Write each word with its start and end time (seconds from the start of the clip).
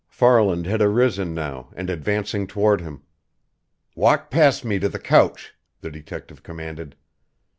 Farland 0.09 0.65
had 0.65 0.81
arisen 0.81 1.31
now, 1.35 1.69
and 1.75 1.87
advancing 1.87 2.47
toward 2.47 2.81
him. 2.81 3.03
"Walk 3.95 4.31
past 4.31 4.65
me 4.65 4.79
to 4.79 4.89
the 4.89 4.97
couch!" 4.97 5.53
the 5.81 5.91
detective 5.91 6.41
commanded. 6.41 6.95